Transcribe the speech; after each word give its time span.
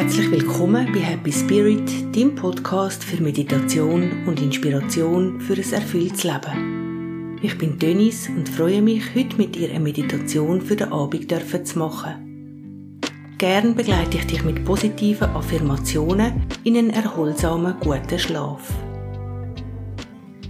Herzlich 0.00 0.30
willkommen 0.30 0.90
bei 0.94 1.00
Happy 1.00 1.30
Spirit, 1.30 2.16
dem 2.16 2.34
Podcast 2.34 3.04
für 3.04 3.22
Meditation 3.22 4.26
und 4.26 4.40
Inspiration 4.40 5.38
für 5.42 5.52
ein 5.52 5.72
erfülltes 5.74 6.24
Leben. 6.24 7.38
Ich 7.42 7.58
bin 7.58 7.78
Dennis 7.78 8.26
und 8.30 8.48
freue 8.48 8.80
mich, 8.80 9.14
heute 9.14 9.36
mit 9.36 9.54
dir 9.54 9.68
eine 9.68 9.78
Meditation 9.78 10.62
für 10.62 10.74
den 10.74 10.90
Abend 10.90 11.30
zu 11.68 11.78
machen. 11.78 12.98
Gern 13.36 13.74
begleite 13.74 14.16
ich 14.16 14.26
dich 14.26 14.42
mit 14.42 14.64
positiven 14.64 15.28
Affirmationen 15.28 16.46
in 16.64 16.78
einen 16.78 16.88
erholsamen, 16.88 17.74
guten 17.78 18.18
Schlaf. 18.18 18.72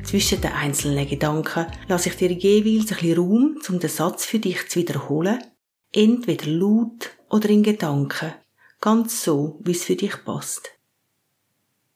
Zwischen 0.05 0.41
den 0.41 0.53
einzelnen 0.53 1.09
Gedanken 1.09 1.67
lasse 1.89 2.11
ich 2.11 2.15
dir 2.15 2.31
jeweils 2.31 2.93
ein 2.93 2.99
bisschen 2.99 3.19
Raum, 3.19 3.59
um 3.69 3.81
den 3.81 3.91
Satz 3.91 4.25
für 4.25 4.39
dich 4.39 4.69
zu 4.69 4.79
wiederholen, 4.79 5.43
entweder 5.93 6.47
laut 6.47 7.11
oder 7.29 7.51
in 7.51 7.65
Gedanken 7.65 8.33
ganz 8.81 9.23
so, 9.23 9.59
wie 9.63 9.73
es 9.73 9.85
für 9.85 9.97
dich 9.97 10.25
passt. 10.25 10.71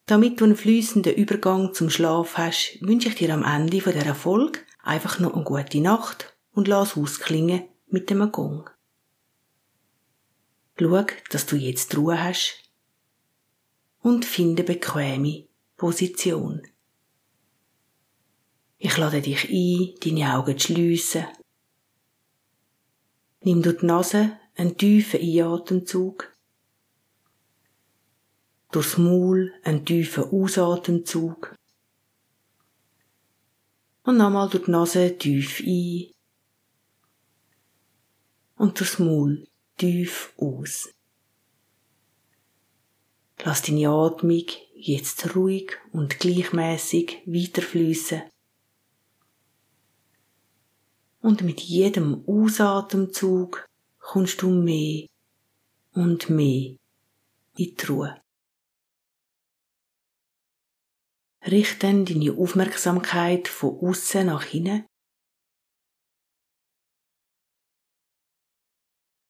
Damit 0.06 0.41
du 0.41 0.45
einen 0.45 0.56
fließenden 0.56 1.15
Übergang 1.15 1.73
zum 1.73 1.88
Schlaf 1.88 2.37
hast, 2.37 2.79
wünsche 2.83 3.09
ich 3.09 3.15
dir 3.15 3.33
am 3.33 3.42
Ende 3.42 3.80
von 3.80 3.95
der 3.95 4.05
Erfolg 4.05 4.65
einfach 4.83 5.19
noch 5.19 5.34
eine 5.34 5.45
gute 5.45 5.80
Nacht 5.80 6.37
und 6.52 6.69
lass 6.69 6.97
ausklingen 6.97 7.65
mit 7.89 8.11
dem 8.11 8.30
Gong. 8.30 8.69
Schau, 10.78 11.06
dass 11.30 11.47
du 11.47 11.56
jetzt 11.56 11.97
Ruhe 11.97 12.23
hast 12.23 12.70
und 14.03 14.25
finde 14.25 14.62
bequeme 14.62 15.47
Position. 15.77 16.62
Ich 18.77 18.98
lade 18.98 19.23
dich 19.23 19.48
ein, 19.48 19.95
deine 20.01 20.36
Augen 20.36 20.58
zu 20.58 20.67
schliessen. 20.67 21.25
Nimm 23.41 23.62
durch 23.62 23.78
die 23.78 23.86
Nase 23.86 24.39
einen 24.56 24.77
tiefen 24.77 25.20
Einatemzug 25.20 26.33
durchs 28.75 28.98
Maul 28.98 29.53
einen 29.62 29.84
tiefen 29.84 30.25
Ausatemzug. 30.25 31.55
Und 34.03 34.17
nochmal 34.17 34.48
durch 34.48 34.64
die 34.64 34.70
Nase 34.70 35.17
tief 35.17 35.61
ein. 35.61 36.11
Und 38.56 38.78
durchs 38.78 38.98
Maul 38.98 39.47
tief 39.77 40.34
aus. 40.39 40.91
Lass 43.45 43.62
deine 43.62 43.89
Atmung 43.91 44.47
jetzt 44.75 45.34
ruhig 45.36 45.72
und 45.92 46.19
gleichmäßig 46.19 47.22
weiterfließen. 47.27 48.22
Und 51.20 51.42
mit 51.42 51.61
jedem 51.61 52.25
Ausatemzug 52.27 53.67
kommst 53.98 54.42
du 54.42 54.50
mehr 54.50 55.06
und 55.92 56.28
mehr 56.28 56.77
in 57.56 57.77
die 57.77 57.86
Ruhe. 57.89 58.23
Richte 61.47 62.05
deine 62.05 62.33
Aufmerksamkeit 62.33 63.48
von 63.48 63.78
außen 63.78 64.27
nach 64.27 64.53
innen. 64.55 64.87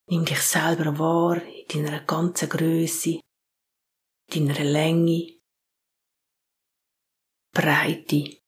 Nimm 0.09 0.25
dich 0.25 0.41
selber 0.41 0.97
wahr 0.99 1.43
in 1.43 1.67
deiner 1.85 2.05
ganzen 2.05 2.49
Größe, 2.49 3.21
deiner 4.31 4.61
Länge, 4.63 5.41
Breite 7.53 8.41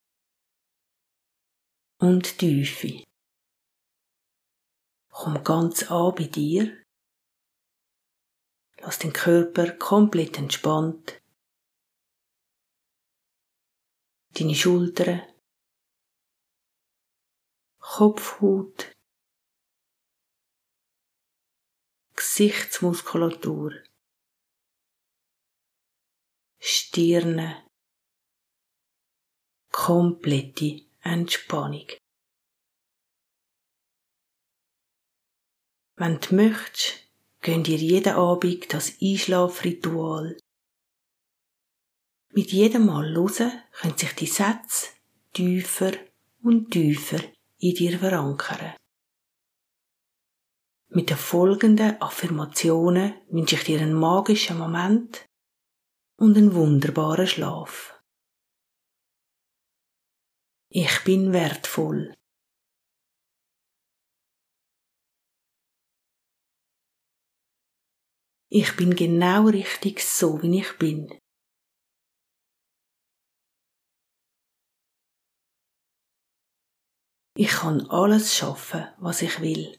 und 2.00 2.38
Tiefe. 2.38 3.02
Komm 5.10 5.42
ganz 5.42 5.90
an 5.90 6.14
bei 6.14 6.24
dir. 6.24 6.84
Lass 8.78 8.98
den 9.00 9.12
Körper 9.12 9.72
komplett 9.72 10.38
entspannt 10.38 11.20
deine 14.38 14.54
Schultern, 14.54 15.22
Kopfhaut, 17.78 18.92
Gesichtsmuskulatur, 22.14 23.72
Stirne, 26.58 27.66
komplette 29.70 30.84
Entspannung. 31.02 31.86
Wenn 35.98 36.20
du 36.20 36.34
möchtest, 36.34 37.08
gönn 37.40 37.64
dir 37.64 37.78
jeden 37.78 38.14
Abend 38.14 38.72
das 38.72 39.00
Einschlafritual 39.00 40.36
mit 42.36 42.52
jedem 42.52 42.84
Mal 42.84 43.14
hören 43.14 43.62
können 43.72 43.96
sich 43.96 44.12
die 44.12 44.26
Sätze 44.26 44.88
tiefer 45.32 45.92
und 46.42 46.70
tiefer 46.70 47.20
in 47.58 47.74
dir 47.74 47.98
verankern. 47.98 48.76
Mit 50.88 51.08
den 51.08 51.16
folgenden 51.16 51.98
Affirmationen 52.00 53.14
wünsche 53.30 53.56
ich 53.56 53.64
dir 53.64 53.80
einen 53.80 53.94
magischen 53.94 54.58
Moment 54.58 55.24
und 56.18 56.36
einen 56.36 56.54
wunderbaren 56.54 57.26
Schlaf. 57.26 57.98
Ich 60.68 61.04
bin 61.04 61.32
wertvoll. 61.32 62.14
Ich 68.50 68.76
bin 68.76 68.94
genau 68.94 69.46
richtig 69.46 70.04
so, 70.04 70.42
wie 70.42 70.60
ich 70.60 70.76
bin. 70.76 71.18
Ich 77.38 77.48
kann 77.48 77.86
alles 77.90 78.34
schaffen, 78.34 78.86
was 78.96 79.20
ich 79.20 79.40
will. 79.40 79.78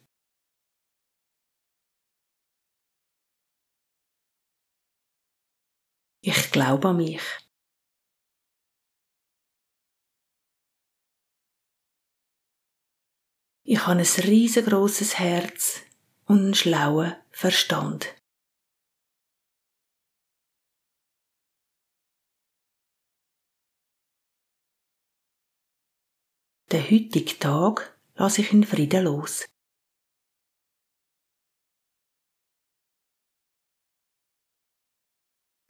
Ich 6.22 6.52
glaube 6.52 6.90
an 6.90 6.98
mich. 6.98 7.22
Ich 13.64 13.80
habe 13.80 14.00
ein 14.00 14.06
riesengroßes 14.06 15.18
Herz 15.18 15.82
und 16.26 16.38
einen 16.40 16.54
schlauen 16.54 17.16
Verstand. 17.32 18.17
Den 26.70 26.84
heutigen 26.84 27.40
Tag 27.40 27.98
lasse 28.16 28.42
ich 28.42 28.52
in 28.52 28.66
Frieden 28.66 29.06
los. 29.06 29.46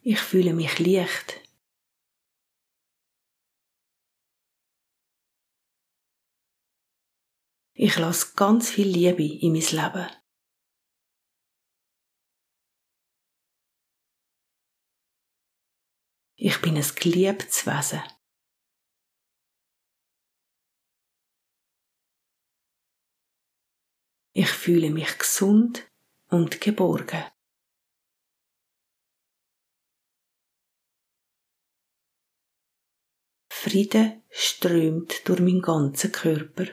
Ich 0.02 0.20
fühle 0.20 0.54
mich 0.54 0.80
leicht. 0.80 1.44
Ich 7.74 7.96
lasse 7.98 8.34
ganz 8.34 8.72
viel 8.72 8.88
Liebe 8.88 9.22
in 9.24 9.52
mein 9.54 9.62
Leben. 9.62 10.10
Ich 16.38 16.60
bin 16.62 16.76
ein 16.76 16.96
geliebtes 16.96 17.68
Wesen. 17.68 18.17
Ich 24.40 24.52
fühle 24.52 24.92
mich 24.92 25.18
gesund 25.18 25.92
und 26.30 26.62
geborgen. 26.62 27.26
Friede 33.52 34.22
strömt 34.30 35.28
durch 35.28 35.40
meinen 35.40 35.64
ganzen 35.64 36.12
Körper. 36.12 36.68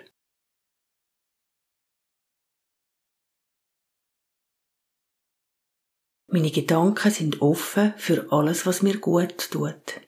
Meine 6.26 6.50
Gedanken 6.50 7.10
sind 7.10 7.40
offen 7.40 7.94
für 7.96 8.30
alles, 8.30 8.66
was 8.66 8.82
mir 8.82 9.00
gut 9.00 9.50
tut. 9.50 10.02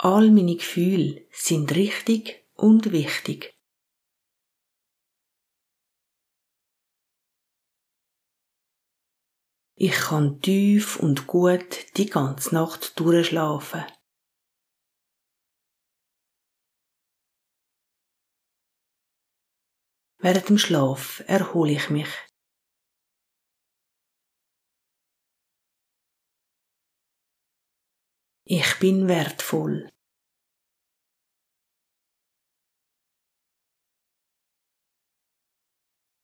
All 0.00 0.30
meine 0.30 0.54
Gefühle 0.54 1.26
sind 1.32 1.74
richtig 1.74 2.46
und 2.54 2.92
wichtig. 2.92 3.58
Ich 9.74 9.92
kann 9.92 10.40
tief 10.40 11.00
und 11.00 11.26
gut 11.26 11.96
die 11.96 12.06
ganze 12.06 12.54
Nacht 12.54 12.98
durchschlafen. 13.00 13.84
Während 20.18 20.48
dem 20.48 20.58
Schlaf 20.58 21.24
erhole 21.26 21.72
ich 21.72 21.90
mich. 21.90 22.27
Ich 28.50 28.78
bin 28.78 29.08
wertvoll. 29.08 29.90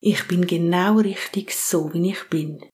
Ich 0.00 0.26
bin 0.26 0.46
genau 0.46 1.00
richtig 1.00 1.54
so, 1.54 1.92
wie 1.92 2.12
ich 2.12 2.30
bin. 2.30 2.66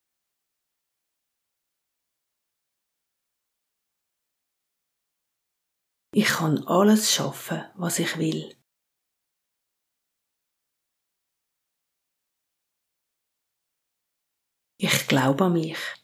Ich 6.15 6.29
kann 6.29 6.65
alles 6.69 7.13
schaffen, 7.13 7.65
was 7.75 7.99
ich 7.99 8.19
will. 8.19 8.57
Ich 14.79 15.09
glaube 15.09 15.47
an 15.47 15.55
mich. 15.55 16.00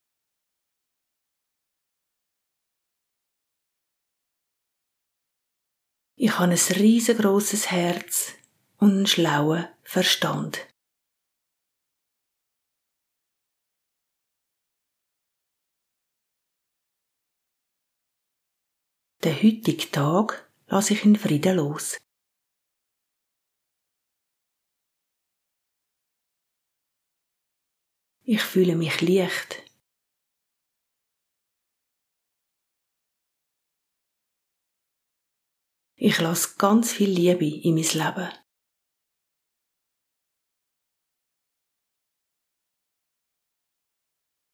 Ich 6.18 6.38
habe 6.38 6.44
ein 6.44 6.52
riesengroßes 6.52 7.70
Herz 7.70 8.32
und 8.78 8.92
einen 8.92 9.06
schlauen 9.06 9.68
Verstand. 9.82 10.66
Den 19.22 19.36
heutigen 19.42 19.92
Tag 19.92 20.50
lasse 20.68 20.94
ich 20.94 21.04
in 21.04 21.16
Frieden 21.16 21.56
los. 21.56 21.98
Ich 28.22 28.42
fühle 28.42 28.74
mich 28.74 29.02
leicht. 29.02 29.65
Ich 35.98 36.20
lasse 36.20 36.56
ganz 36.58 36.93
viel 36.93 37.08
Liebe 37.08 37.46
in 37.46 37.75
mein 37.75 37.84
Leben. 37.84 38.31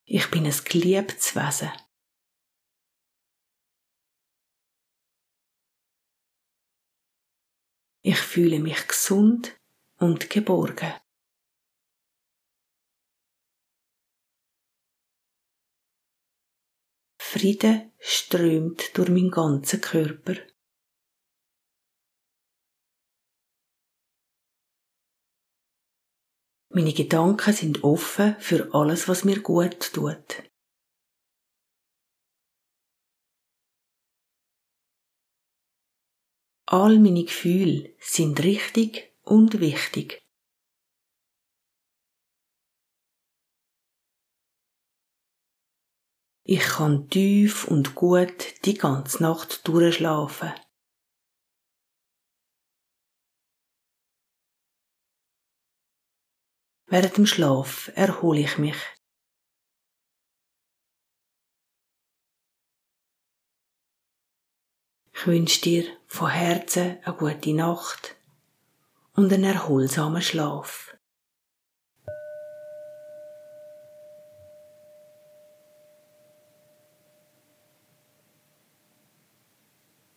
Ich 0.05 0.31
bin 0.31 0.45
ein 0.45 0.63
geliebtes 0.63 1.35
Wesen. 1.35 1.71
Ich 8.05 8.19
fühle 8.19 8.59
mich 8.59 8.87
gesund 8.87 9.59
und 9.97 10.29
geborgen. 10.29 10.93
Friede 17.19 17.91
strömt 17.99 18.97
durch 18.97 19.09
meinen 19.09 19.31
ganzen 19.31 19.81
Körper. 19.81 20.52
Meine 26.75 26.91
Gedanken 26.91 27.53
sind 27.53 27.83
offen 27.83 28.35
für 28.39 28.73
alles, 28.73 29.07
was 29.07 29.23
mir 29.23 29.43
gut 29.43 29.93
tut. 29.93 30.41
All 36.65 36.97
meine 36.97 37.25
Gefühle 37.25 37.95
sind 37.99 38.43
richtig 38.43 39.13
und 39.21 39.59
wichtig. 39.59 40.23
Ich 46.43 46.59
kann 46.61 47.07
tief 47.11 47.67
und 47.67 47.93
gut 47.93 48.65
die 48.65 48.73
ganze 48.73 49.21
Nacht 49.21 49.67
durchschlafen. 49.67 50.53
Während 56.93 57.17
dem 57.17 57.25
Schlaf 57.25 57.91
erhole 57.95 58.41
ich 58.41 58.59
mich. 58.59 58.75
Ich 65.11 65.25
wünsche 65.25 65.61
dir 65.61 65.85
von 66.05 66.29
Herzen 66.29 66.99
eine 67.03 67.15
gute 67.15 67.55
Nacht 67.55 68.15
und 69.15 69.33
einen 69.33 69.43
erholsamen 69.43 70.21
Schlaf. 70.21 70.95